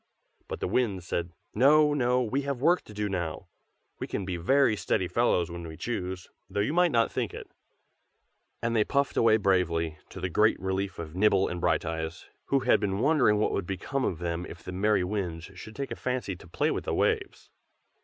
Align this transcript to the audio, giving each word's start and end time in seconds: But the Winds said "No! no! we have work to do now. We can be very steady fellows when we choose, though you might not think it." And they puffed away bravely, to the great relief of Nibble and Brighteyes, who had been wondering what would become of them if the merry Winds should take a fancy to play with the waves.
But 0.47 0.61
the 0.61 0.67
Winds 0.67 1.05
said 1.05 1.31
"No! 1.53 1.93
no! 1.93 2.23
we 2.23 2.41
have 2.41 2.59
work 2.59 2.81
to 2.85 2.93
do 2.95 3.07
now. 3.07 3.49
We 3.99 4.07
can 4.07 4.25
be 4.25 4.35
very 4.35 4.75
steady 4.75 5.07
fellows 5.07 5.51
when 5.51 5.67
we 5.67 5.77
choose, 5.77 6.27
though 6.49 6.59
you 6.59 6.73
might 6.73 6.91
not 6.91 7.11
think 7.11 7.35
it." 7.35 7.51
And 8.63 8.75
they 8.75 8.83
puffed 8.83 9.15
away 9.15 9.37
bravely, 9.37 9.99
to 10.09 10.19
the 10.19 10.27
great 10.27 10.59
relief 10.59 10.97
of 10.97 11.13
Nibble 11.13 11.47
and 11.47 11.61
Brighteyes, 11.61 12.25
who 12.45 12.61
had 12.61 12.79
been 12.79 12.97
wondering 12.97 13.37
what 13.37 13.51
would 13.51 13.67
become 13.67 14.03
of 14.03 14.17
them 14.17 14.43
if 14.49 14.63
the 14.63 14.71
merry 14.71 15.03
Winds 15.03 15.51
should 15.53 15.75
take 15.75 15.91
a 15.91 15.95
fancy 15.95 16.35
to 16.35 16.47
play 16.47 16.71
with 16.71 16.85
the 16.85 16.95
waves. 16.95 17.51